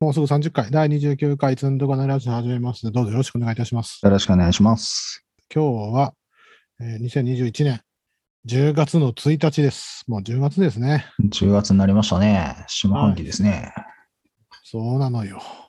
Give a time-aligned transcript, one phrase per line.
[0.00, 4.00] もうすぐ30回、第29回ツンドコのラジオ始めますので、どうぞよろしくお願いいたします。
[4.02, 5.26] よろしくお願いします。
[5.54, 6.14] 今日は、
[6.80, 7.82] えー2021年
[8.46, 10.04] 10月の1日です。
[10.08, 11.04] もう10月ですね。
[11.22, 12.64] 10月になりましたね。
[12.66, 13.74] 下半期ですね。
[14.64, 15.42] そうなのよ。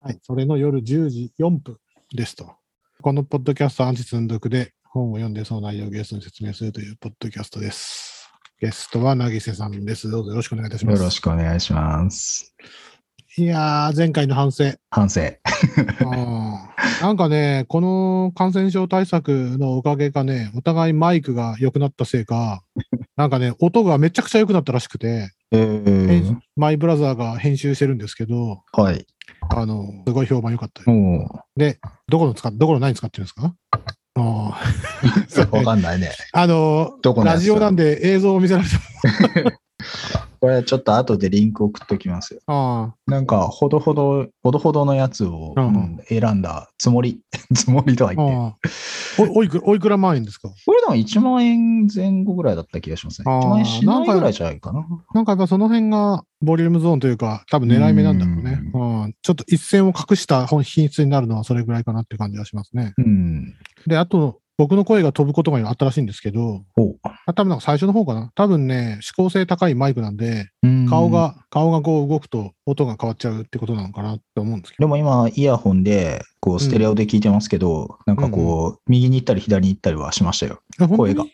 [0.00, 1.78] はい、それの夜10時4分
[2.12, 2.52] ですと。
[3.00, 8.13] このポッドキャストアンチ積んどくで本を読んでその内容をゲストに説明するというポッドキャストです。
[8.60, 10.10] ゲストは凪瀬さんです。
[10.10, 10.98] どうぞよろしくお願いいたします。
[10.98, 12.54] よろしくお願いします。
[13.36, 14.72] いやー、前回の反省。
[14.90, 15.22] 反省。
[15.22, 16.54] うん
[17.02, 22.62] なんかね、この感染症対策のおかげかね、お互いマイクが良くなったせいか、
[23.16, 29.04] なんかね、音がめちゃくちゃ良くなったらしくて、えー編マイブラザーが編集してるんですけど、はい。
[29.50, 30.96] あの、すごい評判良かったよ。
[30.96, 33.54] もで、どこの使っ、どこの何使ってるんですか？
[34.16, 34.60] あ
[35.02, 36.10] う、そ うわかんないね。
[36.32, 39.50] あ あのどこラジオなんで映像を見せられても、
[40.40, 42.40] これちょっと後でリンク送っときますよ。
[42.46, 45.54] あなんか、ほどほど、ほどほどのやつを、
[46.08, 47.20] 選んだつもり。
[47.54, 48.34] つもりとはあ、言って。
[48.36, 48.54] ああ
[49.32, 50.48] おおいくら、おいくら万円ですか？
[50.66, 53.24] これでも1万円前後ぐらいだった気がしますね。
[53.28, 54.84] あー1万円しないなんかぐらいじゃないかな。
[55.14, 58.60] なんかやっぱその辺がボリュームゾーンというか、多分狙い目なんだろうね。
[58.74, 62.92] うんちょっと一線を隠した本品質になるのはそれぐらいかなっていう感じがしますね。
[62.98, 63.54] うん。
[63.86, 68.30] で、あと、僕の声が飛ぶことがあったらしいんですけど、多分なんか最初の方かな。
[68.36, 74.84] 多分ね、指向性高いマイクなんで、うん顔が、顔がこう動くと音が変わっちゃうってことなのかなって思うんですけど。
[74.84, 80.60] でも今、イヤホンで、こう、ステレオで聞いてますけど、なんかこう、右に行ったり左に行ったりはしましたよ。
[80.96, 81.24] 声が。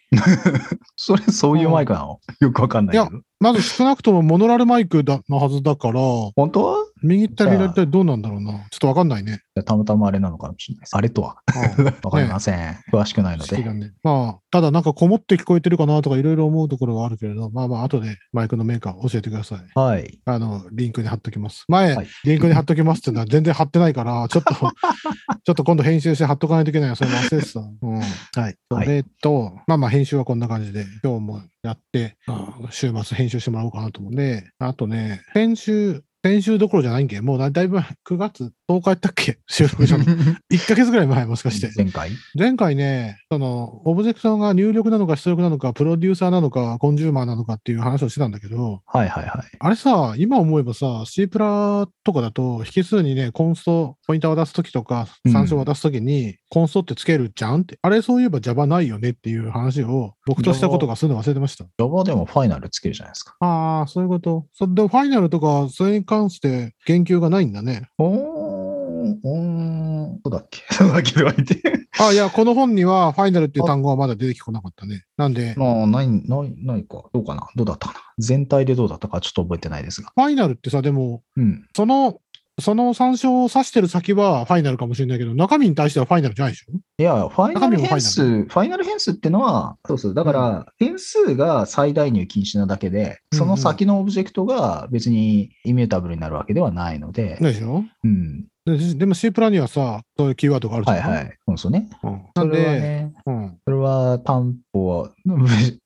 [0.97, 2.21] それ、そういうマイクなの？
[2.41, 3.21] よくわかんないけど。
[3.39, 6.01] まず少なくともモノラルマイクだのはずだから、
[6.37, 6.87] 本当は？
[7.03, 8.53] 右行ったり左行ったりどうなんだろうな。
[8.53, 9.43] ちょっとわかんないね。
[9.65, 10.97] たまたまあれなのかもしれないです。
[10.97, 11.37] あれとは。
[11.79, 12.77] うん わかりません。
[12.93, 13.57] 詳しくないので。
[13.63, 13.93] ね。
[14.03, 19.59] まあ、ただなんかこもって聞こえてるかなとかいろいろ思うところがあるけれど、まあまあ、後でマイクのメーカー教えてください。
[19.75, 20.21] はい。
[20.25, 21.65] あの、リンクに貼っときます。
[21.69, 26.97] 前、はいリンクに貼っときますっていうのは全然貼ってないから、 ちょっと、ちょっと今度編集して貼っとかないといけないよ。
[26.97, 27.61] それ忘れてた。
[27.61, 27.99] うん。
[27.99, 28.57] はい。
[28.71, 37.21] そはいれと、まあまあ編集はこんな感じで、今日もやって、あ週末編集してもらおうかなと思うんで、あとね、先週、先週どころじゃないんけ？
[37.23, 39.39] もうだだいぶ9月10日やったっけ？
[39.49, 40.05] 収録したの。
[40.53, 41.71] 1ヶ月ぐらい前もしかして。
[41.75, 42.11] 前回？
[42.39, 49.57] 前回ね、その、オブジェクトが入力なのか出力なのか、プロデューサーなのか、コンジューマーなのかっていう話をしてたんだけど、はいはいはい。
[49.59, 61.65] あれさ、今思えばさ、C プラとかだと、引数にね、コンスト、ポインターを出すときとか、うん参照を渡すときに、コンストってつけるじゃんって、あれそういえば Java ないよねっていう話を、僕としたことがするの忘れてました。
[61.79, 63.37] Java でもファイナルつけるじゃないですか。
[63.41, 64.47] ああ、そういうこと。
[64.53, 67.89] そでもファイナルとか、それに関して言及がないんだね。
[67.97, 71.63] おー、おー、そうだっけそうだっけとか言って。
[72.01, 75.05] あいや、この本には、ファイナルっていう単語はまだ出てこなかったね。
[75.17, 77.05] なんで、まあ、ない、ない、ないか。
[77.13, 80.11] どうかなどうだったかな全体でどうだったかちょっと覚えてないですが。
[80.17, 81.65] ファイナルってさ、でも、うん。
[81.77, 82.21] その、
[82.61, 86.73] その参照を指してる先はファイナルかもしれないけど、中身に対してはファイナルじゃないでしょ？
[86.99, 97.85] いや、ファイナル変数、ファイナル変数ってのは、そうそう、だから、変数が最大入禁止なだけで、その先のオブジェクトが別にイミュータブルになるわけではないので、でしょ？
[98.05, 98.47] うん。
[98.67, 100.99] ででも C プラにはさ、そういうキーワードがあるじゃん。
[100.99, 101.39] はいはい。
[101.49, 101.89] そうそうね。
[102.03, 102.13] うん。
[102.35, 105.11] なんそれはで、ね、うん、それは担保は、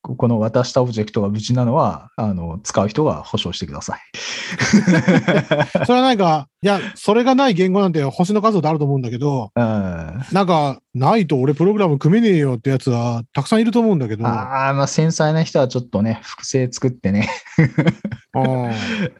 [0.02, 4.00] この渡したオブジェクトが無事なのは、あの、使う人が保証してください。
[5.86, 9.62] それはなんか、いや、それがない言語なんて星の数であると思うんだけど、うん。
[10.32, 17.28] なんか、ないと俺プログラム組めねえよってやつはたくさんいると思うんだけど、ああ、まあ繊細な人はちょっとね、複製作ってね、
[18.34, 18.70] うん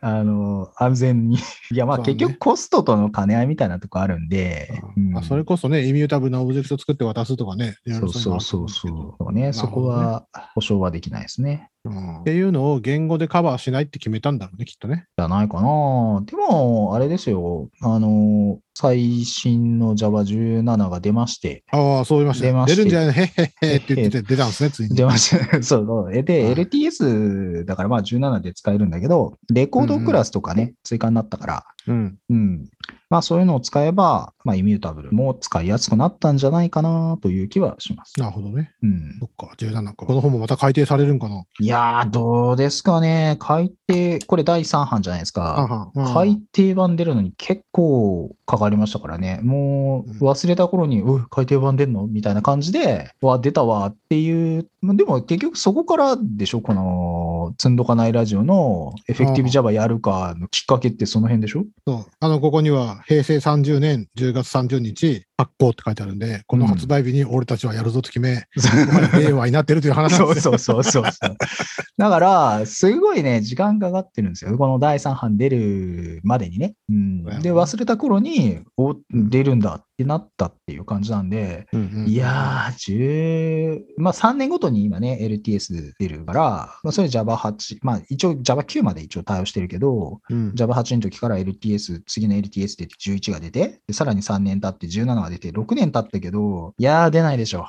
[0.01, 1.37] あの、安全に。
[1.73, 2.05] いや、まあね。
[2.05, 9.33] 結局コストとの兼ね合いみたいなとこあるんで、うんまあそれこそね、イミュータブルなオブジェクト作って渡すとかね、そうそうそうそう。
[9.55, 11.71] そこは保証はできないですね。
[11.89, 15.07] っていうのを言語でカバーしないって決めたんだろうね、きっとね。
[15.19, 16.23] じゃないかな。
[16.25, 17.69] でも、あれですよ。
[17.83, 22.53] あの、最新の Java17 が出まして、ああ、そう言いましたよ。
[22.55, 23.15] 出まして出るんじゃない？
[23.21, 24.97] へっへっへって言ってて出たんですね、ついに。
[24.97, 25.63] 出ました。
[25.63, 26.15] そうそう。
[26.17, 32.17] えで、はい LTS だからまあ17で使えるんだけど、レコードクラスとかね、追加になったから、うん。
[32.31, 32.69] うん。
[33.11, 38.15] まあそういうのを使えば、まあイミュータブルも使いやすくなったんじゃないかなという気はします。
[38.19, 38.73] なるほどね。
[38.83, 39.27] うんそ。
[39.27, 39.93] っか、17か。
[39.95, 41.45] この本もまた改訂されるんかな。
[41.61, 43.37] いやー、どうですかね。
[43.41, 45.43] 改訂、これ第3版じゃないですか。
[45.43, 49.41] はは改訂版出るのに結構かかりましたからね。
[49.43, 52.07] もう忘れた頃に、う改訂版出んの？
[52.07, 54.69] みたいな感じで、わ、出たわっていう。
[54.83, 56.61] まあでも結局そこからでしょ？
[56.61, 61.65] この、積んどかないラジオのエフェクティブ Java やるかのきっかけってその辺でしょ？
[61.87, 62.07] そう。
[62.21, 68.69] あの、ここには、平成30年10月30日、発行って書いてあるんで、この発売日に俺たちはやるぞと決め、そ
[69.19, 70.15] う令和になってるという話。
[70.17, 71.05] そうそうそうそう。
[71.97, 74.57] だから、すごいね、時間かかってるんですよ。
[74.57, 76.75] この第3版出るまでにね。
[76.89, 78.61] うん、で、忘れた頃に、に、
[79.11, 86.41] 出るんだってなったっていう感じなんで、うんうんいやー、10、まあ3年ごとに今ね、LTS 出るから、
[86.83, 97.67] まあそれ Java8、まあ一応 Java9 まで一応対応してるけど、うん、Java8 の時から LTS、次の LTS 出て11が出て、でさらに3年経って17が出て、6年経ったけど、いやー出ないでしょ。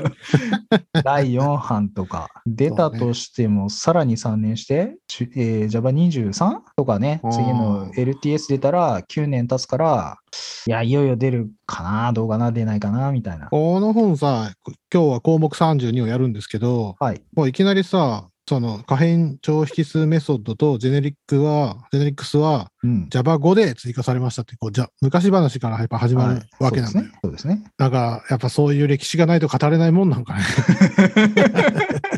[1.04, 2.28] 第4版とか。
[2.46, 10.18] 出たとしても、さらに3年して、しえー Java23 とかね、次の LTS 出たら9年経つから、
[10.66, 13.48] いや、いよいよ出るかな、どうかな、出ないかな、みたいな。
[13.48, 14.52] この本さ、
[14.92, 17.22] 今日は項目32をやるんですけど、はい。
[17.34, 23.08] もういきなりさ、その可変超引数メソッドとジェネリックは、ジェネリックスはうん。
[23.08, 27.06] Java5 で追加されましたって、こうじゃ昔話からやっぱ始まるわけなんだよ。
[27.22, 27.62] そうですね。
[27.76, 30.40] だから、やっぱそういう歴史がないと語れないもんなんかね。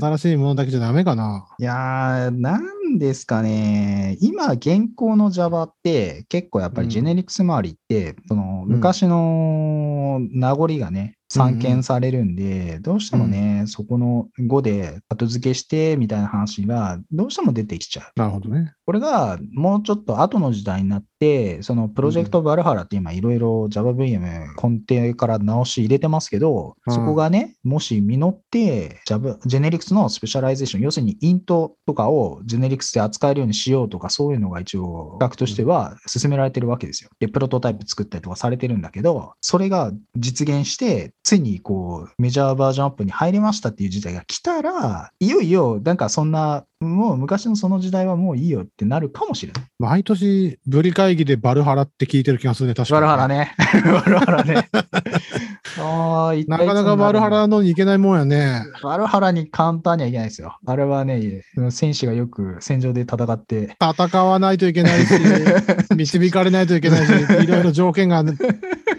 [0.00, 1.46] 新しいものだけじゃダメかな。
[1.58, 2.62] いやー、なん
[2.98, 4.16] ですかね。
[4.20, 18.12] 今、現行の Java って結構やっぱり generics 周りって、その昔の名残がね、散見されるんで、どうしてもね、そこの5で後付けしてみたいな話がどうしても出てきちゃう。
[18.16, 18.74] なるほどね。
[18.84, 37.10] これがもうちょっと後の時代になって、その Project Valhalla って今いろいろ JavaVM 根底から直し入れてますけど、うんそこがね、もし実って、 Java、generics の specialization、要するに int とかを generics で扱えるようにしようとか、そういうのが一応、企画としては進められてるわけですよ。
[37.20, 49.64] で、プロトタイプ作ったりとかされてるんだけど、それが実現して、ついにこう、メジャーバージョンアップに入りましたっていう事態が来たら、いよいよ、なんかそんな、もう昔のその時代はもういいよってなるかもしれない。
[49.78, 53.00] 毎年、ブリ会議でバルハラって聞いてる気がするね、確かに。
[53.00, 53.54] バルハラね。
[53.84, 54.68] バルハラね。
[55.78, 58.62] あな体かなかバルハラのに行けないもんやね。
[58.82, 60.58] バルハラに簡単にはいけないですよ。
[60.66, 63.76] あれはね、戦士がよく戦場で戦って。
[63.80, 65.14] 戦わないといけないし、
[65.96, 67.10] 導かれないといけないし、
[67.42, 68.22] いろいろ条件が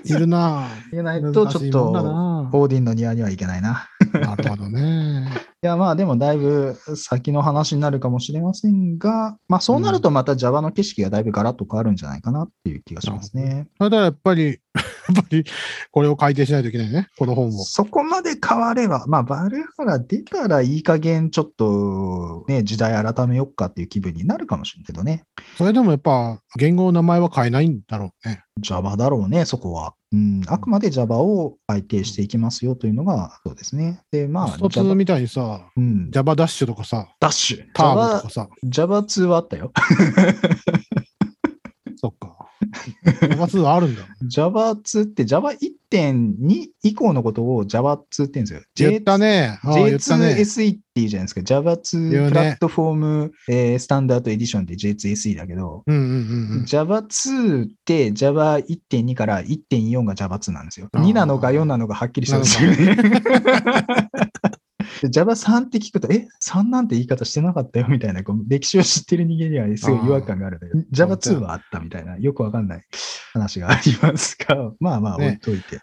[0.03, 0.68] いるな。
[0.88, 2.50] いけないと、ちょっと、な。
[2.51, 3.88] オーディンの庭にはいけないな。
[4.13, 5.02] なるほどね。
[5.63, 13.69] いや、まあでもだいぶ先の話になるかもしれませんが、まあそうなるとまた Java の景色がだいぶガラッと変わるんじゃないかなっていう気がしますね。
[13.80, 14.81] ただやっぱり、や
[15.21, 15.45] っぱり、
[15.91, 17.51] これを改定しないといけないね、この本を。
[17.63, 25.25] そこまで変われば、まあバルハラ出たらいい加減ちょっとね、時代改めよっかっていう気分になるかもしれんけどね。
[25.57, 28.43] それでもやっぱ、言語の名前は変えないんだろうね。
[28.59, 29.93] Java だろうね、そこは。
[30.11, 34.03] うん、あくまで Java を改定していきますよというのが、そうですね。
[34.11, 37.65] で、まあ、一つ Java みたいにさ、うん、Java ダッシュとかさ、ダッシュ。
[37.73, 39.71] ターボとかさ、Java2 はあったよ。
[43.03, 43.27] そっか。
[43.27, 44.01] Java 2はあるんだ。
[44.25, 48.61] Java2 って Java1.2 以降のことを Java2 って言うんですよ。
[48.75, 49.59] 言ったね。
[49.63, 50.35] ああ言ったね。
[50.38, 51.41] J2SE っていうじゃないですか。
[51.41, 56.09] 言う Java2 ねプラットフォーム、えースタンダードエディションで J2SE だけど、うんうんうん
[56.59, 56.63] うん。
[56.65, 60.89] Java2 って Java1.2 から1.4が Java2 なんですよ。
[60.94, 64.11] あー2なのか4なのかはっきりしてるんですよね。
[65.01, 72.83] で Java3 って聞くと、え、3なんて言い方してなかったよみたいな、こう歴史を知ってる人間にはすごい違和感があるんだけど、Java2 はあったみたいな、よくわかんない
[73.33, 75.79] 話がありますが、 まあまあ置いといて。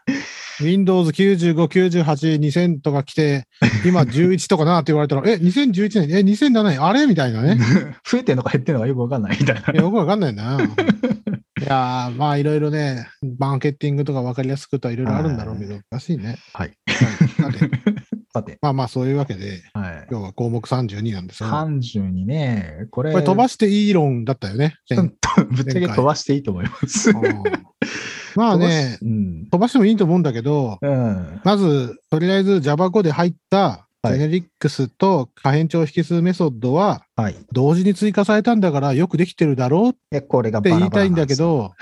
[0.61, 3.47] Windows 95、98、2000とか来て、
[3.85, 7.07] 今11とかなって言われたら、え、2011年、え、2007年、あれ？
[7.07, 7.59] みたいなね。
[8.05, 9.81] 増えてんのか減ってんのかよくわかんないみたいな。
[9.81, 10.59] よくわかんないな。
[10.61, 16.39] いやー、まあいろいろね、マーケティングとかわかりやすくとはいろいろあるんだろうけど、難しいね。
[16.53, 16.69] はい。
[16.69, 17.90] はい
[18.33, 20.07] さてまあまあそういうわけで、はい。
[20.11, 24.77] 今日は項目32なんですが、32ね、これ、これ飛ばしていい論だったよね。
[24.89, 27.11] ぶっちゃけ飛ばしていいと思います。
[27.11, 27.17] うん
[28.37, 29.47] まあね、うん。
[29.51, 31.41] 飛ばしてもいいと思うんだけど、うん。
[31.43, 37.05] まず、とりあえず Java5 で入ったはいジェネリックスと可変調引数メソッドは
[37.53, 40.27] 同時に追加されたんだからよくできてるだろうって
[40.63, 41.73] 言いたいんだけど、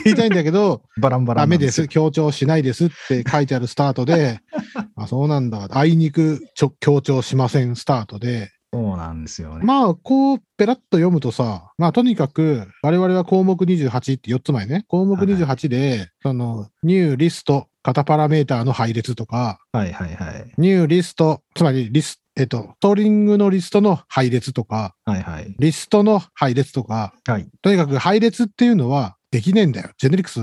[0.00, 4.40] って言いたいんだけど、 バランバラダメで、す強調しないですって書いてあるスタートで、
[4.96, 9.64] あ、そうなんだ、あいにくちょ強調しませんスタートで、そうなんですよね。
[9.64, 14.84] まあ、こう、ペラッと読むとさ、まあ、とにかく、我々は項目28って4つ前ね。
[14.88, 20.52] 項目28で、その、ニューリスト、型パラメーターの配列とか、はいはいはい。
[20.58, 25.54] ニューリスト、つまりリス、えっと、ストリングのリストの配列とか、はいはい。
[25.56, 27.46] リストの配列とか、はい。
[27.62, 29.90] とにかく配列っていうのは、できねえんだよ。
[29.98, 30.40] ジェネリクス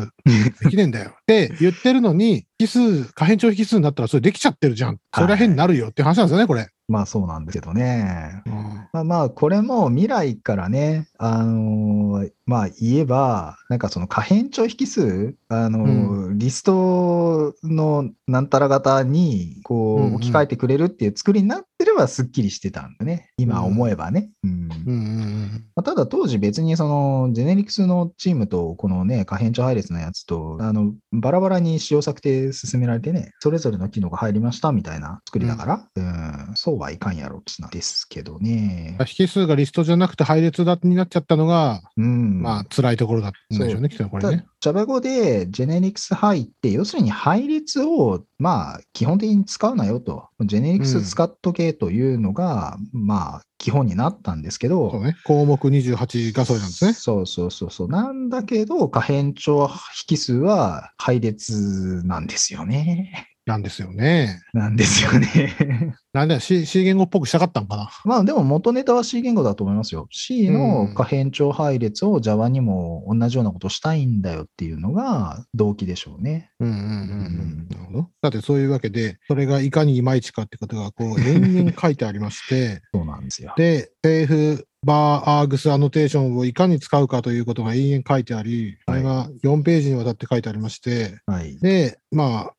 [0.61, 1.11] できねえんだよ。
[1.11, 4.97] って言ってるのに、引数、可変調引数になったらそれできちゃってるじゃん。
[5.15, 6.67] それは変になるよって話なんですよね、これ。
[6.89, 8.41] まあそうなんですけどね。
[8.45, 8.53] うん
[8.91, 23.29] まあまあ、これも未来からね、あのーまあ言えば、なんかその可変調引数、あのーリストのなんたら型にこうんうんう置き換えてくれるっていう作りになってればすっきりしてたんだね。
[23.37, 24.29] 今思えばね。
[24.43, 39.05] うんうんうんまあただ当時別にそのジェネリクスのチームとこのね可変調配列のやつとあのバラバラに使用策定進められてねそれぞれの機能が入りましたみたいな作りだから、うんそうはいかんやろってなんですけどねうん。。
[39.19, 42.40] 引数がリストじゃなくて配列だになっちゃったのが、うん。
[42.41, 44.45] まあ辛いところだったんでしょうね、きっとこれね。
[44.59, 50.27] Java 語でジェネリクス入って、要するに配列を、まあ、基本的に使うなよと。
[50.41, 55.15] ジェネリクス使っとけというのが、まあ、基本になったんですけど、そうね。
[55.23, 56.93] 項目28がそれなんですね。
[56.93, 57.87] そうそうそうそう。
[57.87, 59.69] なんだけど、可変調
[60.09, 63.30] 引数は配列なんですよね。
[63.45, 64.39] なんですよね。
[64.53, 65.97] なんですよね。
[66.13, 67.89] なんだよ、C, C 言語っぽくしたかったんかな？
[68.05, 70.07] まあでも元ネタは C 言語だと思いますよ。
[70.11, 76.51] C の可変長配列を Java にも同じようなことしたいんだよっていうのが動機でしょうね。
[76.59, 77.67] うんうんうんうん。
[77.69, 78.09] なるほど。
[78.21, 83.53] だってそういうわけで、それがいかにいまいちかってことが、こう、延々書いてありまして、 そうなんですよ。
[83.57, 91.59] で、 SafeVarargs アノテーションをいかに使うかということが延々書いてあり、これが4ページにわたって書いてありまして、はい。
[91.59, 92.53] で、まあ、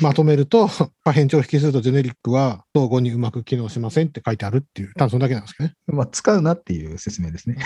[0.00, 0.68] まとめると、
[1.04, 5.74] 可変調引数とジェネリックは相互にうまく機能しませんって書いてあるっていう、単そんだけなんですけどね。
[5.86, 7.58] まあ、使うなっていう説明ですね。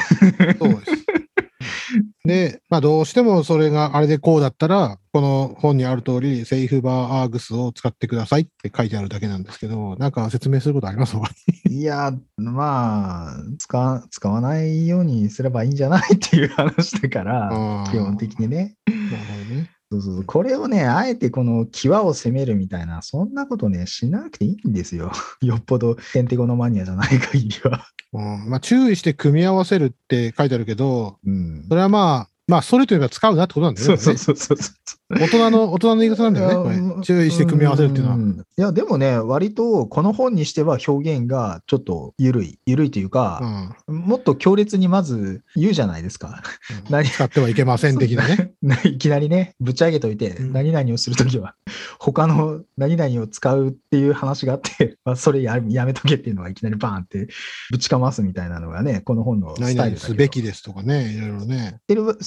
[0.59, 1.22] そうです。
[2.25, 11.17] で、まあ、どうしてもそれがあれでこうだったら、この本にある通り、セーフバーアーグスを使ってくださいって書いてあるだけなんですけど、なんか説明することあります？
[11.17, 11.23] か
[11.69, 16.15] いや、まあ、使わ使わないようにすればいいんじゃない？
[16.15, 18.75] っていう話だから、基本的にね。
[18.87, 19.71] なるほどね。
[19.93, 20.25] そうそうそう。
[20.25, 25.13] これをね、あえてこの際を攻めるみたいな、そんなことね、しなくていいんですよ。
[25.43, 27.87] よっぽどテンテコのマニアじゃない限りは。
[28.15, 31.75] うんまあ、注意して組み合わせるって書いてあるけど、うんそ。
[31.75, 33.97] れはまあ、まあ、それといえば使うなってことなんだよね。
[33.97, 35.19] そうそうそうそう。
[35.19, 37.03] 大人の、大人の言い方なんだよねこれ。
[37.05, 38.17] 注意して組み合わせるっていうのは。
[38.17, 42.59] んいや、でもね、割とこの本にしては表現がちょっと緩い。
[42.67, 46.43] 緩いというか、もっと強烈にまず言うじゃないですか。
[46.87, 47.09] うん何？
[47.09, 48.53] 使ってはいけません的なね。
[48.85, 51.55] いきなりね、ぶち上げといて、うん何々をするときは、
[51.99, 57.29] 他の何々を使うっていう話があって、 まあ、それややめとけっていうのがいきなりバーンって
[57.71, 61.81] ぶちかますみたいなのがね、この本のスタイル何々だけどすべきですとかね、いろいろね。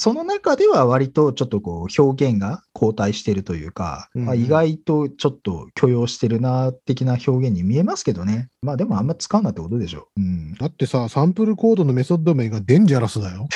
[0.06, 8.50] でその中では割とちょっとこう表現が後退してるというか、うんうんまあ、意外とちょっと許容してるな的な表現に見えますけどね。
[8.62, 10.22] まあでもあんま使うなってことでしょう。
[10.22, 10.54] うん。
[10.56, 13.48] だってさ、サンプルコードのメソッド名がデンジャラスだよ。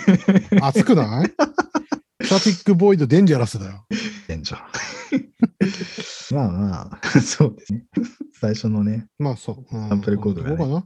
[0.62, 1.28] 熱くない？
[1.28, 1.95] ス
[2.28, 3.84] タティックボイドデンジャラスだよ。
[4.26, 4.56] 店長。
[6.34, 7.84] まあまあ、そうですね。
[8.40, 9.06] 最初のね。
[9.18, 9.76] まあそう。
[9.76, 10.84] うんサンプルコードがねそうかな。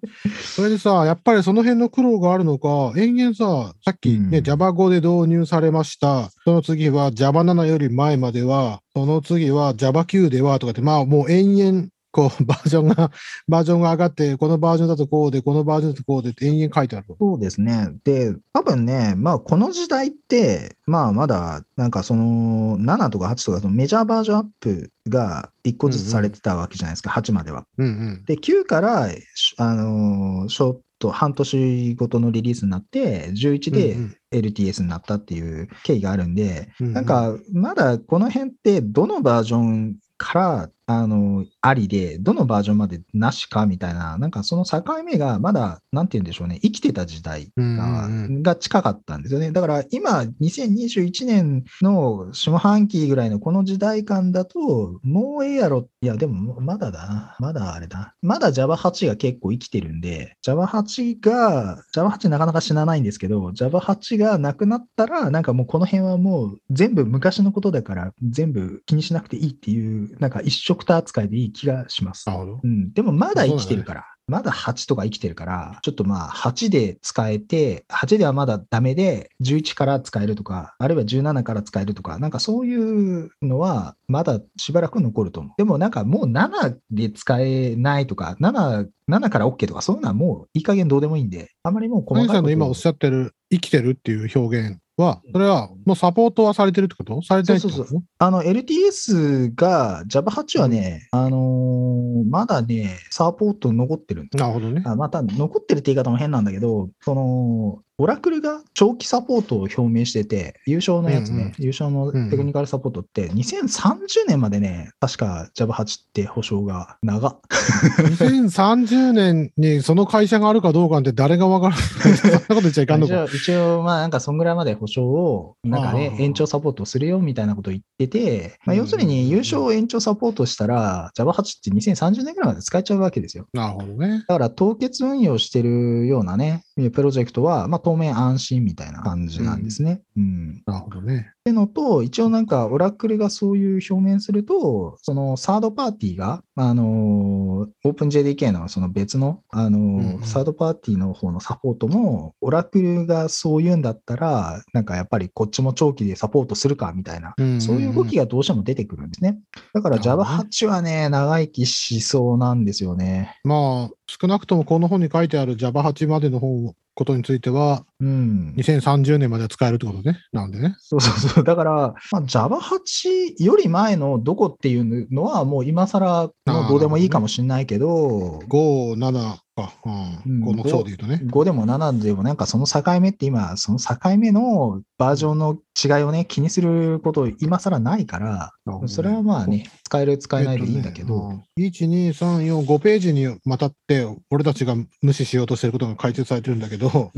[0.55, 6.31] それでさ、やっぱりその辺の苦労があるのか、延々さ、さっきね、うん Java 語で導入されました。
[6.45, 13.11] その次は Java 7より前までは、その次は Java 9ではとかって、まあもう延々、こう、 バージョンが、
[13.49, 17.07] バージョンが上がって、このバージョンだとこうで、このバージョンだとこうでって延々書いてある。
[17.19, 17.95] そうですね。
[18.05, 27.67] で、多分ね、まあこの時代って、まあまだなんかその7とか8とかそのメジャーバージョンアップが1個ずつされてたわけじゃないですか、8までは。
[27.79, 28.25] うんうん。
[28.25, 48.09] で、9から、しあのーショート、半年ごとのリリースになって、11でうん LTS になったっていう経緯があるんで、うんうんなんか、まだこの辺って、どのバージョンから、あの、ありで、どのバージョンまでなしかみたいな、なんかその境目がまだ、なんて言うんでしょうね、生きてた時代が,、
[48.43, 49.53] が近かったんですよね。
[49.53, 55.89] だから今、2021年の下半期ぐらいのこの時代感だと、もうええやろ。
[56.01, 57.37] いや、でもまだだな。
[57.39, 58.15] まだあれだ。
[58.23, 72.35] まだ Java8 が結構生きてるんで、Java8 が、Java8 なかなか死なないんですけど、Java8 がなくなったら、なんかもうこの辺はもう全部昔のことだから、全部気にしなくていいっていう、なんか一色た扱いでいい気がしますな。
[72.35, 72.67] るほどう。
[72.67, 74.07] ん、でもまだ生きてるから。
[74.31, 85.53] まだ8とか生きてるから、ちょっとまあ8で使えて、8ではまだダメで、11から使えるとか、あるいは17から使えるとか、なんかそういうのはまだしばらく残ると思う。
[85.59, 97.23] でもなんかもう7で使えないとか、7、7から OK とか、そういうのはもういい加減どうでもいいんで、あまりもう細何かいさんの今おっしゃってる、生きてるっていう表現は、それはもうサポートはされてるってこと？
[97.23, 97.77] されてないってこと？
[97.79, 104.41] そうそうあの、LTS が Java8 はね、あのーまだね、サポート残ってるんです。
[104.41, 104.83] なるほどね。
[104.85, 117.41] あまた残ってるって言い方も変なんだけど、そのオラクルが長期サポートを表明してて、優勝のやつね、うんうん優勝のテクニカルサポートって、2030年までね、確か Java8 って保証が長っ。
[117.51, 122.17] 2030年にその会社があるかどうかなんて誰がわからない。
[122.17, 123.25] そんなこと言っちゃいかんのか。
[123.29, 133.47] 一応、一応まあなんかそんぐらいまで保証を、なんかね延長サポートするよみたいなことを言ってて、まあ、うん要するに優勝を延長サポートしたら、Java8 って2030年ぐらいまで使えちゃうわけですよ。
[133.53, 134.25] なるほどね。
[134.27, 136.63] だから凍結運用してるようなね、
[136.95, 140.01] プロジェクトは、まあ当面安心みたいな感じなんですね。
[140.17, 140.63] うん。
[140.65, 141.33] なるほどね。
[141.41, 159.39] ってのと、一応なんか、オラクルがそういう表明すると、そのサードパーティーが、あのー、OpenJDK のその別の、あのーサードパーティーの方のサポートも、オラクルがそう言うんだったら、なんかやっぱりこっちも長期でサポートするかみたいな、うんうんうんそういう動きがどうしても出てくるんですね。
[159.75, 163.39] だから Java8 はね、長生きしそうなんですよね。
[163.45, 168.55] まあ、少なくともこの本に書いてある Java8 までの方ことについては、うん。
[168.57, 170.19] 2030年までは使えるってことね。
[170.33, 170.75] なんでね。
[170.81, 171.45] そうそうそう。
[171.45, 179.37] だから、まあ、Java8 より前のどこっていうのは、もう今更どうでもいいかもしれないけど、5、7
[179.69, 179.73] か。
[179.85, 180.57] うん。
[180.57, 181.21] で言うとね。
[181.25, 188.53] 5でも7でもなんかその境目って今、その境目のバージョンの違いをね、気にすること今更ないから、
[188.87, 197.13] それはまあね、使える使えないでいいんだけど、えっとねうん1、2、3、4、5ページにわたって、俺たちが無視しようとしてることが解説されてるんだけど、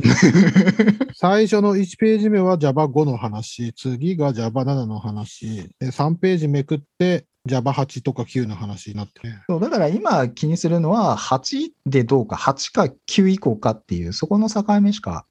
[1.15, 9.43] 最初の1ページ目は Java5 の話、次が Java7 の話、で3ページめくって Java8 とか9の話になってね。
[9.49, 15.27] そうだから今気にするのは8でどうか、8か9以降かっていう、そこの境目しか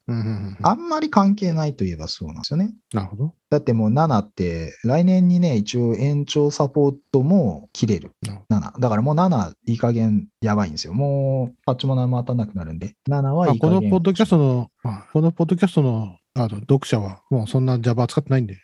[0.62, 2.74] あんまり関係ないといえばそうなんですよね。
[2.92, 3.34] なるほど。
[3.48, 8.12] だってもう7って来年にね、一応延長サポートも切れる。
[8.22, 8.80] なる7。
[8.80, 10.92] だからもう7いい加減やばいんですよ。
[10.92, 12.94] もうパッチも何も当たんなくなるんで。
[13.08, 13.78] 7はいい加減。
[13.78, 18.58] あこのポッドキャストの、あこのポッドキャストのあの読者はもうそんな Java 使ってないんで。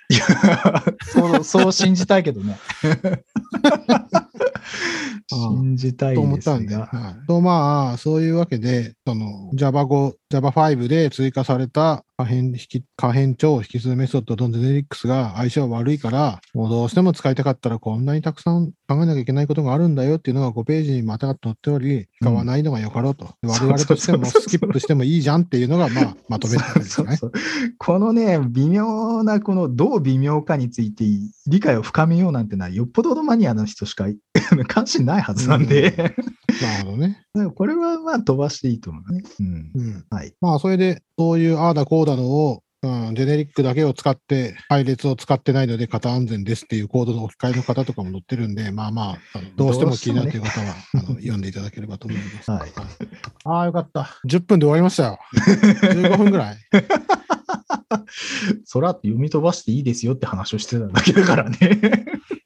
[1.03, 2.59] そう、そう信じたいけどね。
[5.29, 6.75] 信じたいと思っですたんで。
[6.75, 6.87] が。
[6.87, 23.27] はい、と、まあ、そういうわけで、その Java5、Java5 で追加された可変引き可変超引数メソッドとゼネリックスが相性悪いから、もうどうしても使いたかったらこんなにたくさん考えなきゃいけないことがあるんだよっていうのが5ページにまた載っており、使わないのがよかろうと。
[23.27, 27.15] ん我々としてもスキップしてもいいじゃんっていうのが、まあ、まとめたわけですね。
[27.17, 27.41] そうそう
[27.79, 31.05] このね、微妙な、このどう微妙かについて
[31.47, 34.09] 理解を深めようなんてのは、よっぽどのマニアの人しか
[34.67, 36.15] 関心ないはずなんで、
[36.63, 37.21] なるほどね。
[37.55, 39.23] これはまあ飛ばしていいと思うね。
[39.41, 39.71] うん。
[39.75, 40.05] うん。
[40.11, 40.35] はい。
[40.41, 52.51] まあ、それで、そういうああだこうだのを、うん、ジェネリックだけを使って、配列を使ってないので型安全ですっていうコードの置き換えの方とかも載ってるんで、まあまあ、あのどうしても気になるという方は、あの読んでいただければと思います。
[52.51, 52.73] はい
[53.45, 54.21] ああ、よかった。
[54.27, 55.19] 10分で終わりましたよ。
[55.35, 56.57] 15分ぐらい。
[58.65, 61.57] そらって読み飛ばしていいですよって話をしてただけだからね。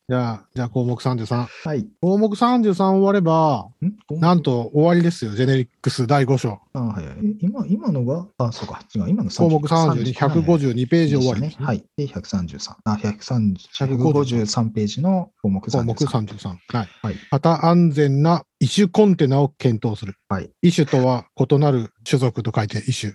[0.08, 1.46] じゃあ、じゃあ項目33。
[1.64, 1.86] はい。
[2.00, 4.20] 項目33終われば、ん？
[4.20, 5.30] なんと終わりですよ。
[5.30, 6.58] ジェネリックス第5章。
[6.72, 7.16] あはいはい。
[7.24, 8.80] え今、今のが、あ、そうか。
[8.94, 9.08] 違う。
[9.08, 11.54] 今の項目32、152ページ終わりね。
[11.58, 11.84] はい。
[11.96, 12.74] で、133。
[12.84, 15.70] あ、130 153 153ページの項目33。
[15.78, 16.48] 項目33。
[16.48, 16.88] はい。
[17.02, 20.14] はい型安全な異種コンテナを検討する。
[20.28, 20.48] はい。
[20.62, 23.14] 異種とは異なる種族と書いて異種。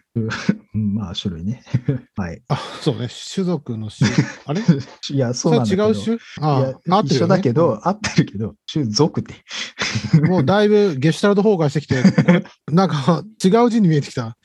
[0.75, 1.63] うん、まあ、種類ね。
[2.17, 2.41] はい。
[2.49, 3.07] あ、そうね。
[3.33, 4.09] 種族の種。
[4.45, 4.61] あれ？
[5.09, 6.15] いや、そうなんだ違う種？
[6.17, 9.35] いあやあ、合ってるよね一緒だけど、合ってるけど、種族って。
[10.27, 14.37] もうだいぶゲシュタルト崩壊してきて、これ、なんか違う字に見えてきた。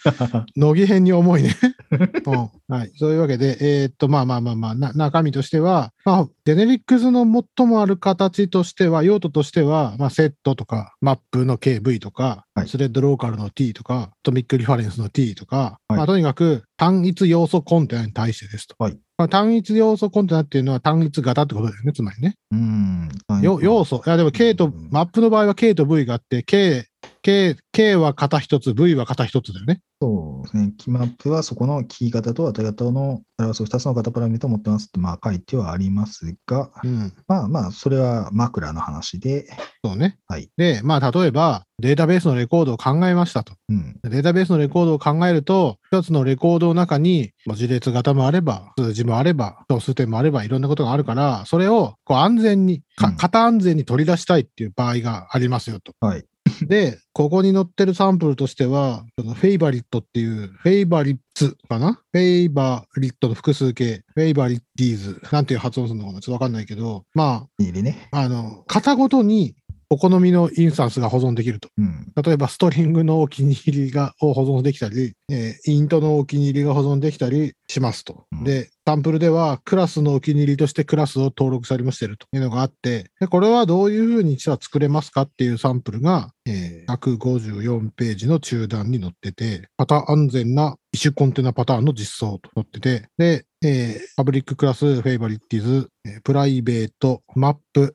[0.54, 1.56] 乃木編に重いね。
[1.90, 2.74] うん。
[2.74, 2.92] はい。
[2.94, 7.24] そういうわけで、えーっと、まあまあまあまあ、な中身としては、まあ、ジェネリックスの
[7.56, 18.76] 最もある形としては、用途としては、まあ、セットとか、マップの KV とか、はいスレッドローカルの T とか、トミックリファレンスの T とか、はいまあ、とにかく単一要素コンテナに対してですと。
[18.78, 22.36] はいまあ、単一要素コンテナっていうのは単一型ってことだよね、つまりね。
[22.50, 23.08] うん。
[23.40, 24.02] よ要素。
[24.04, 26.86] いや、でも K と、マップの場合は K と V があって、K、
[27.22, 29.80] K、K は型一つ、V は型一つだよね。
[30.00, 30.72] そうですね。
[30.76, 37.12] キーマップはそこのキー型と値型の表す2つの型パラメータを持ってますって、まあ書いてはありますが、うん。
[37.28, 39.46] まあまあ、それは枕の話で、
[39.84, 40.18] そうね。
[40.26, 40.50] はい。
[40.56, 43.54] で、まあ、例えば、データベースのレコードを考えましたと。
[43.68, 44.00] うん。
[44.02, 55.92] データベースのレコードを考えると、一つのレコードの中に、文字列型もあれば、数字もあれば、小数点もあれば、いろんなことがあるから、それをこう安全に、かうん型安全に取り出したいっていう場合がありますよと。
[56.00, 56.24] はい。
[56.66, 62.00] で、ここに載ってるサンプルとしては、その favorite っていう、 favorites かな？
[62.12, 66.20] favorite の複数形、 favorites、なんていう発音するのかな？
[66.20, 68.08] ちょっとわかんないけど、まいいね。
[68.12, 69.54] あ、あの、型ごとに
[69.92, 71.68] お好みのインスタンスが保存できると。
[71.76, 72.10] うん。
[72.24, 78.24] 例えば、 String のお気に入りがを保存できたり、えー int のお気に入りが保存できたりしますと。
[78.32, 97.94] うんで、サンプルでは、クラスのお気に入りとしてクラスを登録したりもしてるというのがあって、でこれはどういうふうにしたら作れますかっていうサンプルが、えー154ページの中段に載ってて、パターン安全な異種コンテナパターンの実装と載ってて、で、えー public class、Favorites、えー private、Map、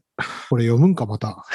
[0.50, 1.46] これ読むんか、また。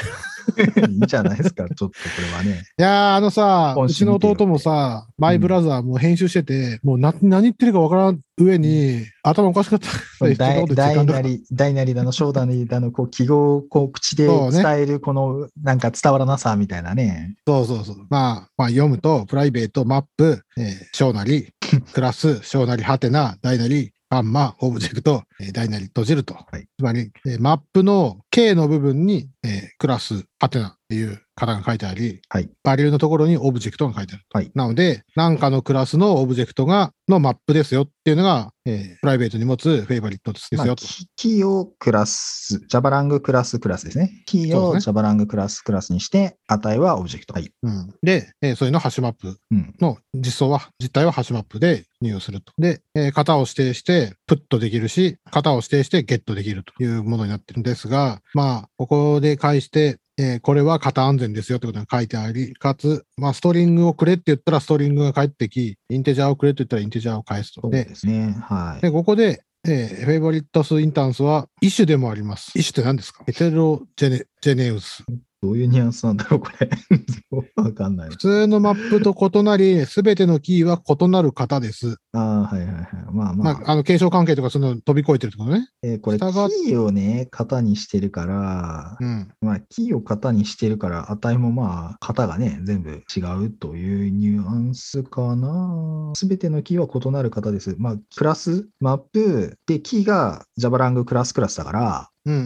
[0.89, 2.63] いいじゃないですか、ちょっとこれはね。
[2.79, 9.89] いやー、あのさ、うちの弟もさ、マイブラザーも編集してて、もうな何言ってるかわからん上に、頭おかしかった。
[10.37, 17.35] 大大なり、大なりだの、小なりだの、こう、記号をこう口で伝える、この、なんか伝わらなさみたいなね。
[17.47, 17.97] そうそうそう。
[18.11, 21.53] まあ、まあ、読むと、プライベート、マップ、えー小なり、
[21.93, 26.35] クラス、小なり、ハテナ、大なり、ガンマ、オブジェクト、えー大なり、閉じると。
[26.35, 34.25] はいつまり、えーマップの K の部分に、えーClass、ハテナっていう型が書いてあり、はいバリューのところにオブジェクトが書いてある。
[34.33, 40.85] はいなので、何かのクラスのオブジェクトが、のマップですよっていうのが、えー private に持つ favorite ですまあよと。
[40.85, 44.23] キキーをクラス、 java.lang.Class クラスですね。
[44.27, 47.35] キーをそうですね java.lang.Class クラスにして、値はオブジェクト。
[47.35, 47.51] はい。
[47.63, 49.75] うん、で、えーそういうのを HashMap うん。
[49.81, 52.53] の実装は、実態は HashMap で入力すると。
[52.59, 67.69] で、えー型を指定して、 put できるし、型を指定してゲットできるというものになってるんですが、まあ、ここで返して、えーこれは型安全ですよってことが書いてあり、かつ、まあ、 String をくれって言ったら String が返ってき、 Integer をくれって言ったら Integer を返すと。
[67.71, 68.37] で、ですね。
[68.43, 68.83] はい。
[68.83, 72.53] でここで、えーフェイバリットスインタンスは、イシュでもあります。
[72.59, 73.25] イシュって何ですか？
[73.25, 75.03] ヘテロジェネジェネウス。
[75.43, 76.71] どういうニュアンスなんだろう、これ。
[77.57, 78.17] わかんない普。
[78.17, 81.97] 通のマップと異なり、すべてのキーは異なる型です。
[82.13, 82.87] ああ、はいはいはい。
[83.13, 85.69] まあまあ、まあ、あの、継承関係とかその飛び越えてるってことね。
[85.83, 89.29] えーこれ、キーをね、型にしてるから、うん。
[89.41, 96.13] まあ、キーを型にしてるから、値もまあ、型がね、全部違うというニュアンスかな。
[96.15, 97.75] すべてのキーは異なる型です。
[97.79, 102.45] まあ、クラス、マップ、で、キーが Java ラングクラスクラスだから、うんうんう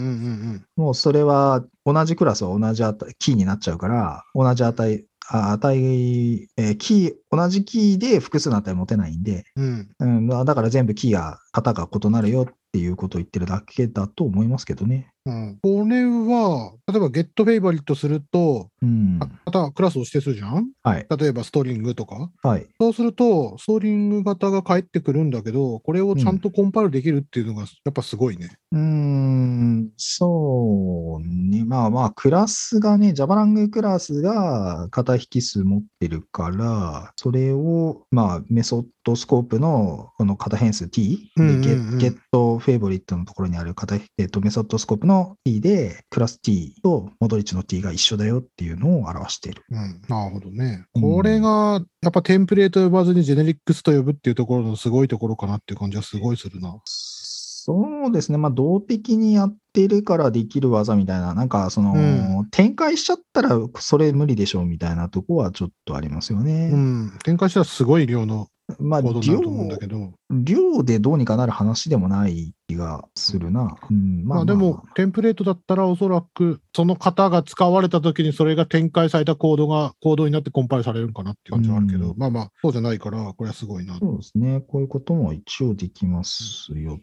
[0.54, 9.88] んもうそれは同じクラスは同じ値キーになっちゃうから、同じ値、あ値、えーキー、同じキーで複数の値持てないんで、うん。
[9.98, 10.28] うん。
[10.28, 15.10] だから全部キーや型が異なるよっていうことを言ってるだけだと思いますけどね。
[15.26, 19.18] うん、これは、例えばゲットフェイバリットすると、うん。
[19.20, 20.70] あまたクラスを指定するじゃん？
[20.84, 21.06] はい。
[21.18, 22.30] 例えばストリングとか？
[22.42, 22.66] はい。
[22.80, 28.50] そうすると、ストリング型が返ってくるんだけど、これをちゃんとコンパイルできるっていうのがやっぱすごいね。
[28.70, 31.64] うーん、そうね。
[31.64, 49.64] まあまあ、クラスがね、Java ラングクラスが型引数持ってるから、それを、まあ、メソッドスコープのこの型変数 t で、うんうんうん getFavorite のところにある型、えっと、メソッドスコープの t で、クラス t とモドリッチの t が一緒だよっていうのを表している。
[49.70, 50.00] うん。
[50.08, 50.84] なるほどね。
[50.94, 56.80] うんこれが、やっぱテンプレート呼ばずにジェネリックスと呼ぶっていうところのすごいところかなっていう感じはすごいするな。
[56.84, 58.38] そうですね。
[58.38, 61.98] まあ、動的にやってるからできる技みたいな、なんか、その、う
[62.42, 66.70] ん展開しちゃったらそれ無理でしょうみたいなとこはちょっとありますよね。
[66.72, 67.12] うん。
[67.24, 68.48] 展開したらすごい量の
[68.78, 70.12] まあ、コードにな量ると思うんだけど。
[70.30, 73.76] 量でどうにかなる話でもない気がするな。
[73.90, 83.98] うん、まあでも、テンプレートだったらおそらく、その型が使われた時にそれが展開されたコードが、コードになってコンパイルされるんかなっていう感じはあるけど、うんまあまあ、そうじゃないから、これはすごいな。
[83.98, 84.62] そうですね。
[84.66, 86.98] こういうことも一応できますよ。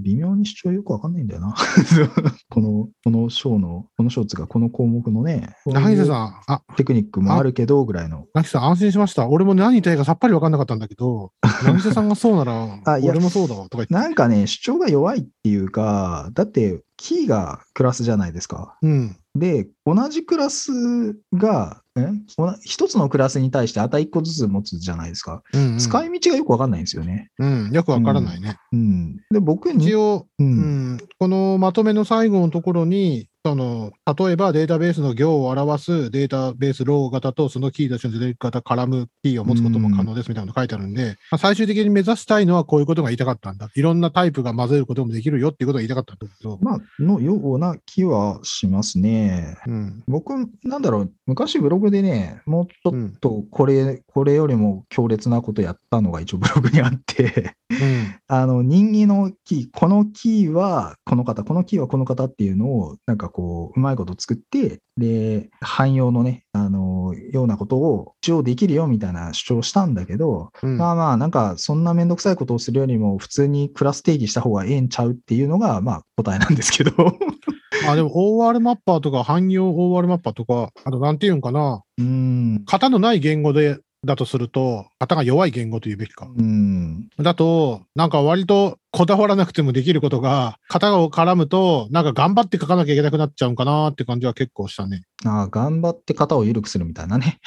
[0.00, 1.54] 微妙に主張よくわかんないんだよな。
[2.48, 8.26] この、この章の、この章つうか、この項目のね、こういうナギセさん、あ、テクニックもあるけど、ぐらいの。
[8.34, 9.28] ナギセさん安心しました。
[9.28, 11.32] 俺も何言いたいかさっぱり分かんなかったんだけど、
[11.64, 13.94] ナギセさんがそうなら、あいや俺もそうだわとか言って。
[13.94, 18.76] なんかね、主張が弱いっていうか、だって、キーがクラスじゃないですか。
[18.82, 19.16] うん。
[19.34, 20.70] で、同じクラス
[21.32, 21.82] が、
[22.64, 25.42] 一つのクラスに対して値1個ずつ持つじゃないですか。
[25.52, 25.78] うん、うん。
[25.78, 27.30] 使い道がよくわかんないんですよね。
[27.38, 28.56] うん、よくわからないね。
[28.72, 29.16] うん。
[29.30, 43.68] で、僕に、一応、う、うんん、このまとめの最後のところに、その例えばデータベースの行を表すデータベースロー型とそのキーとしてのジェネリック型絡むキーを持つことも可能ですみたいなの書いてあるんで、まあ、最終的に目指したいのはこういうことが言いたかったんだ。
[43.74, 49.56] いろんなタイプが混ぜることもできるよっていうことが言いたかったんだけど、まあ、のような気はしますね。
[49.66, 50.04] うん。
[50.08, 50.32] 僕、
[50.64, 53.12] なんだろう、昔ブログでね、もうちょっうん。
[53.20, 58.14] とこれ、これよりも強烈なことやったのが一応ブログにあって、うん。
[58.28, 76.92] あの、任意のキー、このキーはこの方、このキーはこの方っていうのを、なんかこう、うまいこと作って、で、汎用のね、あの、ようなことを一応できるよみたいな主張したんだけど、うんまあまあ、なんか、そんなめんどくさいことをするよりも、普通にクラス定義した方がええんちゃうっていうのが、まあ、答えなんですけど。
[77.88, 82.64] あ、でも OR マッパーとか、汎用 OR マッパーとか、あとなんていうんかな、うん。
[82.64, 86.28] 型のない言語で、だとすると、型が弱い言語というべきか。
[86.32, 87.08] うん。
[87.18, 95.02] だと、なんか割とこだわらなくてもできることが、型を絡むと、なんか頑張って書かなきゃいけなくなっちゃうんかなって感じは結構したね。
[95.24, 97.40] ああ、頑張って型を緩くするみたいなね。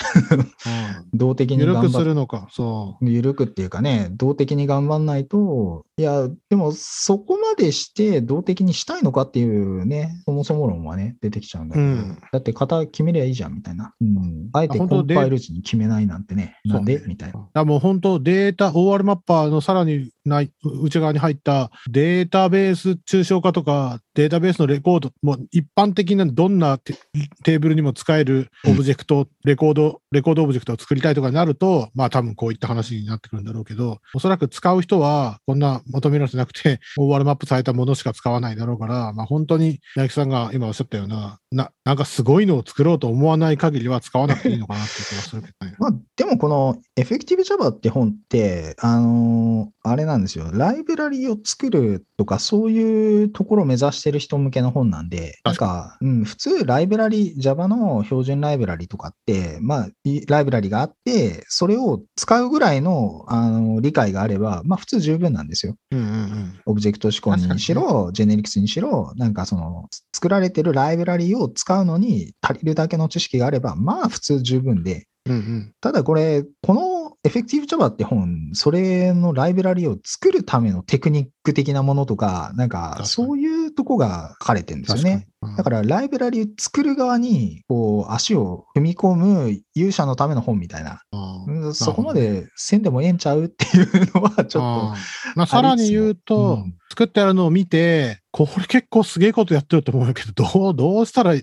[1.13, 13.93] 動的に緩くするのか、そ緩くっていうかね、動的に頑張んないと、いや、でもそこまでして動的にしたいのかっていうね、そもそも論はね、出てきちゃうんだけど、うんだって型決めりゃいいじゃんみたいな。
[14.01, 14.49] うん。
[14.51, 16.69] あえてコンパイル時に決めないなんてね、う。
[16.69, 17.01] なんで？
[17.07, 17.44] みたいな。
[17.53, 26.95] らもう本当データ、OR マッパーのさらにない内側に入ったデータベース抽象化とか、データベースのレコード、もう一般的などんなテ
[27.43, 45.75] テーブルにも使えるオブジェクト、レコード、レコードオブジェクトを作りたいとかになると、まあ多分こういった話になってくるんだろうけど、おそらく使う人はこんな求められてなくて、OR マップされたものしか使わないだろうから、まあ本当に、八木さんが今おっしゃったような、な、なんかすごいのを作ろうと思わない限りは使わなくていいのかなっていう気がするけどね。
[45.79, 50.49] まあ、でもこの Effective Java って本って、あのーあれなんですよ。
[50.51, 65.75] ライブラリを作るとか、そういうところを目指してる人向けの本なんで、なんか、うん、普通ライブラリ、Java の標準ライブラリとかって、まあ、いライブラリがあって、それを使うぐらいの、あの理解があれば、まあ、普通十分なんですよ。
[65.91, 66.59] うんうんうん。
[66.65, 75.73] オブジェクト思考にしろ、ジェネリクスにしろ、なんかその、作られてるライブラリを使うのに足りるだけの知識があれば、まあ普通十分で、うんうん。
[75.81, 76.94] ただこれ、この
[77.25, 85.25] Effective Java って本、それのライブラリを作るためのテクニック的なものとか、なんかそういうとこが書かれてるんですよ確か。
[85.57, 91.01] だからライブラリを作る側に、こう、足を踏み込む勇者のための本みたいな。
[91.11, 94.61] ら、うんそこまでせんでもええんちゃうっていうのはちょっと。
[94.61, 95.33] あー。
[95.35, 96.75] まあ、さらに言うと、うん。
[96.89, 101.33] 作ってあるのを見て、これ結構すげえことやってると思うけど、どう、どうしたら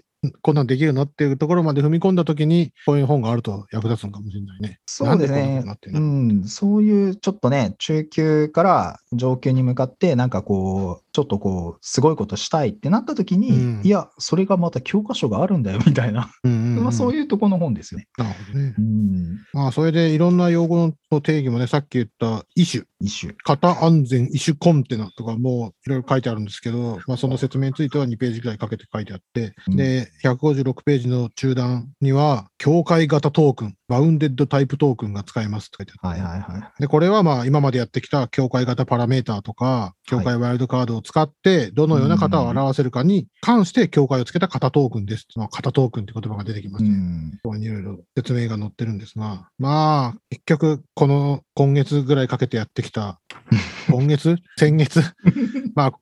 [0.41, 1.03] こんなんできるの？
[1.03, 4.79] っていうところまで踏み込んだときに、こういう本があると役立つのかもしれないね。
[4.87, 16.31] そうですねうだろん、そういうちょっとね、中級から上級に向かって、なんかこう、ちょっとこう、すごいことしたいってなった時に、うんいや、それがまた教科書があるんだよ、みたいな。
[16.45, 16.49] う。
[16.49, 18.07] うんうんうん まあそういうとこの本ですね。
[18.17, 18.81] なるほどねう。
[18.81, 23.35] ん、まあ、それでいろんな用語の定義もね、さっき言ったイシュ、一種。
[23.45, 29.77] 型安全イシュコンテナとかもいろいろ書いてあるんですけど、まあ、その説明については2ページぐらいかけて書いてあって、うん。
[29.77, 36.81] で、156ページの中段には、境界型トークン、 bounded type token が使えますって書いてあって、はいはいはい。
[36.81, 45.27] で、これはまあ今までやってきた境界型パラメーターとか、境界ワイルドカードを使って、どのような型を表せるかに関して境界をつけた型トークンです。
[45.35, 53.19] まあ、型トークンって言葉が出てきまうして、ん、ここにいろいろ説明が載ってるんですが、まあ、結局、この今月ぐらいかけてやってきた、
[53.91, 54.37] 今月？
[54.57, 55.03] 先月？
[55.75, 55.93] まあ、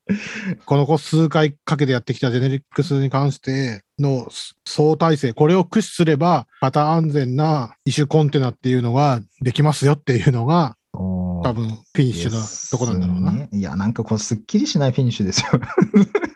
[0.65, 4.27] この数回かけてやってきたジェネリックスに関しての
[4.65, 13.47] 相対性、これを駆使すれば、型安全なイシュコンテナっていうのができますよっていうのが、多多分フィニッシュなとこなんだろうな。
[13.51, 15.47] いいや、なんかこう、すっきりしないフィニッシュですよ。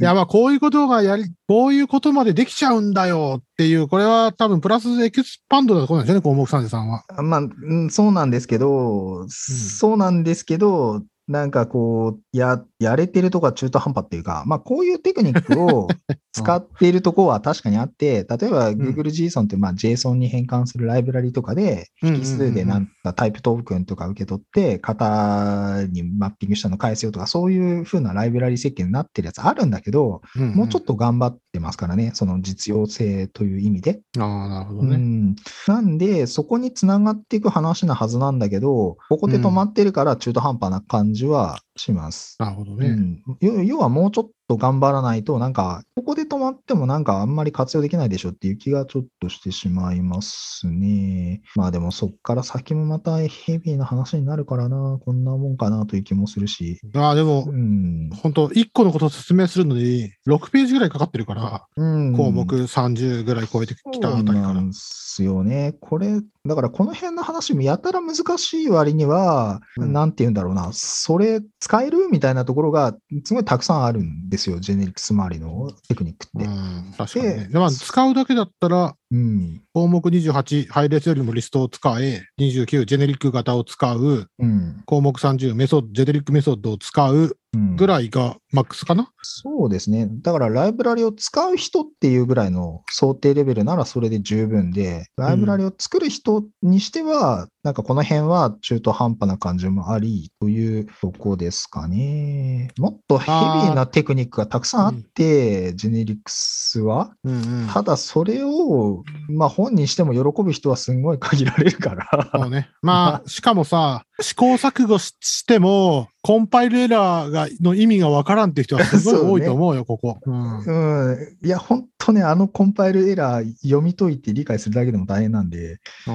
[0.00, 7.04] や、まあ、こういうことがやり、こういうことまでできちゃうんだよっていう、これは多分プラスエキスパンドなところなんですよね、項目33は。
[7.22, 15.88] まあ、うんそうなんですけど、そうなんですけど、なんかこう、や、やれてるとこは中途半端っていうか、まあこういうテクニックを
[16.34, 30.94] 使っているところは確かにあって、例えば Google JSON ってまあ JSON に変換するライブラリとかで、引数でなんかタイプトークンとか受け取って、型にマッピングしたの返すよとか、そういう風なライブラリ設計になってるやつあるんだけど、もうちょっと。
[30.94, 34.00] と頑張ってますからね、その実用性という意味で。
[34.18, 34.96] ああ、なるほどね。
[34.96, 42.36] うん、なんで、そこにつながっていく話なはずなんだけど、ここで止まってるから中途半端な感じはします。
[42.38, 42.88] なるほどね。
[42.88, 51.42] うん、要要はもうちょっと頑張らないと、なんか、ここで止まってもなんかあんまり活用できないでしょっていう気がちょっとしてしまいますね。
[51.54, 56.80] まあでもそっから先もまたヘビーな話になるからな、こんなもんかなという気もするし。
[56.94, 58.10] ああ、でもう、ん。
[58.10, 64.54] 本当1個のことを説明するのに、6ページぐらいかかってるから、うん、項目30ぐらい超えてきたあたりそうから。
[64.54, 65.74] なんですよね。
[65.80, 72.08] これ、だからこの辺の話もやたら難しい割には、うんなんて言うんだろうな、それ使える？
[72.10, 76.46] みたいなところがすごいたくさんあるんですよ、ジェネリックス周りのテクニックって。
[76.46, 77.34] うん、確かにね。
[77.44, 79.62] ででまあ、使うだけだったら、うん。
[79.72, 84.82] 項目28、配列よりもリストを使え、29、ジェネリック型を使う、うん。
[84.86, 90.08] 項目30、メソッド、ジェネリックメソッドを使ううんぐらいがマックスかな、そうですね。
[90.22, 102.70] だからライブラリを使う人っていうぐらいの想定レベルならそれで十分で、ライブラリを作る人にしては、なんかこの辺は中途半端な感じもありというとこですかね。
[102.78, 107.14] もっとヘビーなテクニックがたくさんあって、ジェネリックスは。
[107.24, 112.30] うんうんただそれを、まあ本にしても喜ぶ人はすごい限られるから。
[112.32, 112.70] そうね。
[112.82, 120.18] まあ、しかもさ、試行錯誤ししても、コンパイルエラーがの意味がわからんっていう人はすごい多いと思うよ、 ここ。
[120.24, 121.18] うんうん。
[121.44, 126.12] いや、本当ね、あのコンパイルエラー読み解いて理解するだけでも大変なんで、う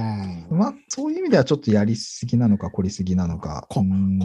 [0.55, 3.67] んまあ、そういう意味ではちょっとやりすぎなのか、凝りすぎなのか。
[3.69, 3.83] こう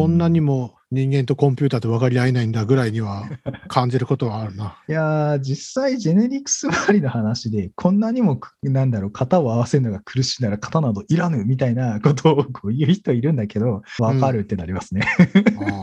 [0.09, 3.29] んなにも人間とコンピューターって分かり合えないんだぐらいには
[3.69, 4.79] 感じることはあるな。
[4.89, 15.03] いやー、実際、ジェネリクス周りの話で、こんなにも、なんだろう、型を合わせるのが苦しいなら型などいらぬみたいなことをこう言う人いるんだけど、わかるってなりますね。
[15.59, 15.74] うん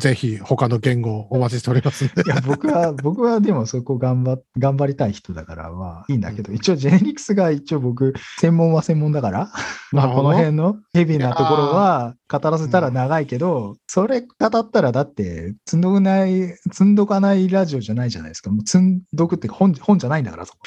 [0.00, 2.06] ぜひ他の言語をお待ちしております。
[2.06, 9.52] いや、僕は、僕はでもそこ頑張っ、頑張りたい人だから、まあいいんだけど、一応ジェネリクスが一応僕、専門は専門だから、
[9.92, 14.26] まあこの辺のヘビーなところは語らせたら長いけど、それ語
[14.58, 18.50] ったらだって、積んどくない、積んどかないラジオじゃないじゃないですか。
[18.50, 20.58] もう積んどくって本本じゃないんだから、そこ。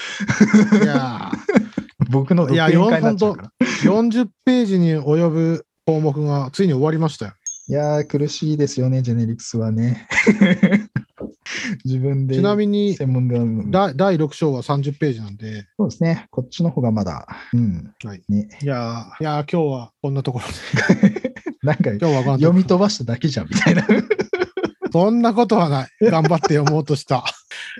[0.77, 1.31] いや
[2.11, 3.51] 僕の独いやになっちゃうから。
[3.59, 7.33] ー、40ページに及ぶ項目がついに終わりましたよ。
[7.73, 10.07] いやー、苦しいですよね、ジェネリクスはね。
[11.83, 12.35] 自分で。
[12.35, 13.45] ちなみに、専門では、
[13.95, 16.27] 第第6章は30ページなんで、そうですね。
[16.29, 17.91] こっちの方がまだ、うん。
[18.05, 18.47] はいね。
[18.61, 20.45] いやー、いやー今日はこんなところ
[21.09, 21.33] で、
[21.65, 23.87] なんか、今日は読ろみ飛ばしただけじゃん、みたいな。
[24.91, 25.89] そんなことはない。
[25.99, 27.25] 頑張って読もうとした。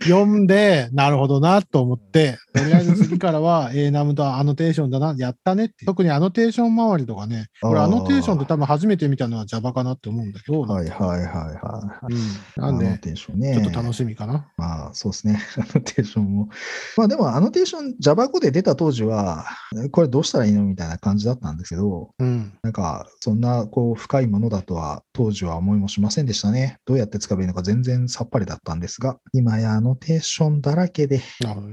[0.03, 5.86] 読んで、なるほどなと思って、とりあえず次からは A ナムとアノテーションだな、やったねって。
[5.86, 12.13] 特にアノテーション周りとかね、これアノテーションって多分初めて見たのは Java かなって思うんだけど、はいはいはいはい。
[12.13, 13.53] うん、なんアノで、テーションね。
[13.53, 14.47] ちょっと楽しみかな。
[14.57, 15.39] まあ、そうですね。
[15.57, 16.49] アノテーションも。
[16.97, 19.45] まあでも、アノテーション、Java 語で出た当時は、
[19.91, 22.53] これどうしたらいいのみたいな感じだったんですけど、うん。
[22.62, 26.77] なんか、そんな、こう、深いものだとは、当時は思いもしませんでしたね。
[26.86, 31.21] どうやって使えばいいのか全然さっぱりだったんですが、今やアノテーションだらけで、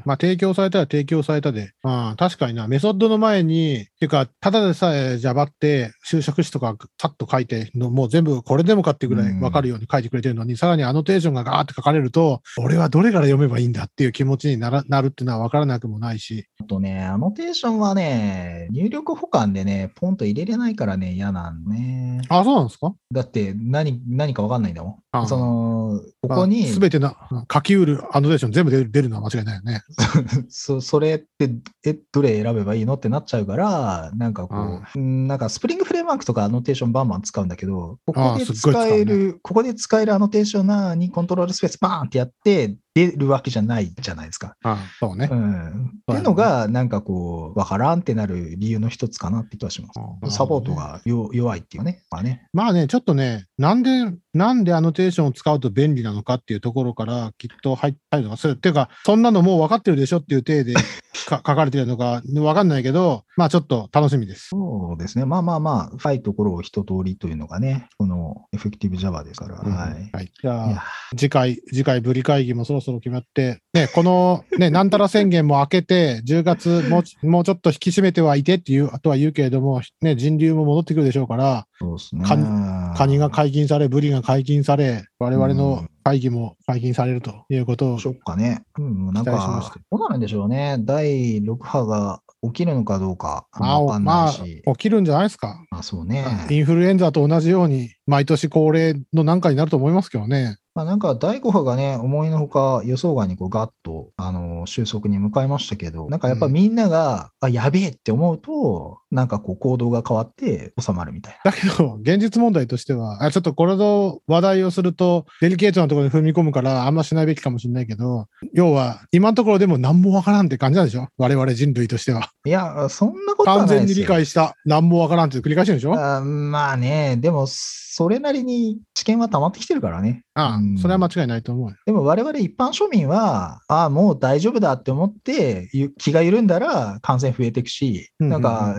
[0.05, 22.23] まあ、提供されたら提供されたで、ああ確かにな、メソッドの前に、っていうか、ただでさえ Java って修飾詞とかさっと書いての、もう全部これでもかってぐらい分かるように書いてくれてるのに、さらにアノテーションがガーって書かれると、俺はどれから読めばいいんだっていう気持ちにならなるっていうのは分からなくもないし、あとね、アノテーションはね、入力補完でね、ポンと入れれないからね、嫌なんね。
[22.29, 22.95] あ、そうなんですか？
[23.13, 25.27] だって、何、何かわかんないんだもん。
[25.27, 27.17] その、ここに、すべてな、
[27.53, 29.83] 書きうるアノテーション全部出る出るのは間違いないよね。
[30.49, 31.51] そそれって、
[31.85, 44.57] え、どれ選べばいいのってなっちゃうから、なんかこう、うんなんかスプリングフレームワークとかアノテーションバンバン使うんだけど、ここで使える、ここで使えるアノテーションなにコントロールスペースバーンってやって出るわけじゃないじゃないですか。
[44.65, 45.35] あそうねう。
[45.35, 45.85] ん。
[45.87, 50.01] っていうのが、なんかこう、わからんってなる理由の一つかなって気はします。
[50.23, 52.03] あサポートがよ弱いっていうね。
[52.11, 52.49] まあね。
[52.53, 53.91] まあね、ちょっとね、なんで、
[54.35, 58.53] なんでアノテーションを使うと便利なのかっていうところからきっと入ったりとかする。
[58.53, 60.75] っていうか、そんなのもう分かってるでしょっていう体で
[61.31, 64.49] か書かれてるのか分かんないけど、まあちょっと楽しみです。
[64.51, 65.25] そうですね。
[65.25, 69.57] まあまあまあ、深いところを一通りというのがね、このエフェクティブ Java ですから。
[69.57, 70.11] はい。
[70.13, 70.33] はい。
[70.41, 70.85] じゃあ、
[71.17, 82.25] 次回、次回ぶり会議もそろそろ決まって、ね、この、ね、なんたら宣言も明けて、10月もうち、もうちょっと引き締めてはいてっていう、あとは言うけれども、ね、人流も戻ってくるでしょうから、そうですね。
[82.25, 88.63] カニカニが解禁され、ブリが解禁され、我々の会議も解禁されるということを、しょっかね。
[88.79, 90.77] うん、なん期待しましかて、どうなるんでしょうね。
[90.81, 94.63] 第6波が起きるのかどうか、まあ、わかんなまあ、いし。
[94.65, 95.63] 起きるんじゃないですか。
[95.71, 96.25] まあ、そうね。
[96.51, 100.57] インフルエンザと同じように、毎年恒例のなんかになると思いますけどね。
[100.81, 111.51] まあ、なんか第5波がね、思いのほか予想外にこうガッと、あの収束に向かいましたけど、なんかやっぱみんなが、あ、やべえって思うと、なんかこう行動が変わって収まるみたいな。
[111.51, 121.09] だけど、現実問題としては、あちょっとこれの話題をすると、デリケートなところに踏み込むから、あんましないべきかもしれないけど、要は、今のところでも何もわからんって感じなんでしょ？
[121.19, 122.31] 我々人類としては。
[122.47, 124.05] いや、そんなことは完全にないですよ。
[124.05, 125.95] 理解した、何もわからんって繰り返してるでしょ？
[125.95, 130.23] あまあね、でも、それなりに知見は溜まってきてるからね。
[130.41, 131.77] ああ、うんそれは間違いないと思うよ。
[131.85, 138.77] でも我々一般庶民は、ああ、もう大丈夫だって思って、ゆ気が緩んだら感染増えていくし、うんなんか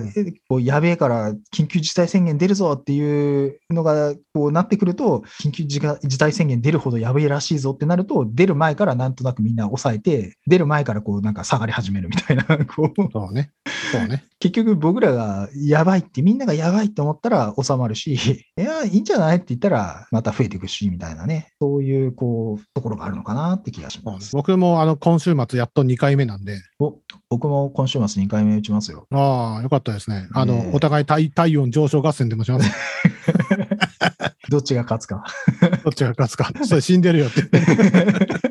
[0.47, 13.51] こうやべえから緊急事態宣言出るぞっていうのがこうなってくると、緊急事態宣言出るほどやべえらしいぞってなると、出る前からなんとなくみんな抑えて、出る前からこうなんか下がり始めるみたいな、 こうそうね。
[13.91, 14.25] そうね。
[14.39, 24.35] 結局僕らがやばいって、みんながやばいって思ったら収まるし、いや、いいんじゃないって言ったらまた増えていくし、みたいなね、そういうこうところがあるのかなって気がします。
[24.35, 26.95] 僕もあの今週末やっと2回目なんで、お
[27.29, 29.07] 僕も今週末2回目打ちますよ。
[29.11, 30.27] ああ、よかったですね。
[30.33, 32.71] あの、ねえお互い体体温上昇合戦でもします。
[34.49, 35.23] どっちが勝つか。
[35.83, 36.51] どっちが勝つか。
[36.65, 37.41] それ死んでるよって。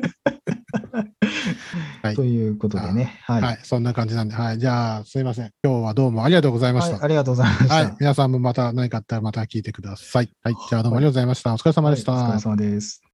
[2.01, 3.19] はいということでね。
[3.23, 3.41] はい。
[3.41, 4.35] はい、そんな感じなんで。
[4.35, 4.59] はい。
[4.59, 5.51] じゃあ、すいません。
[5.63, 6.93] 今日はどうもありがとうございました。
[6.93, 7.73] はいありがとうございました。
[7.75, 7.95] はい。
[7.99, 10.33] 皆さんもまた何かあったらまた聞いてください。
[10.43, 10.55] はい。
[10.69, 11.53] じゃあどうもありがとうございました。
[11.53, 12.11] お疲れ様でした。
[12.13, 13.01] はいお疲れ様です。